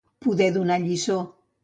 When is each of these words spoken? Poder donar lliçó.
Poder 0.25 0.47
donar 0.55 0.79
lliçó. 0.85 1.19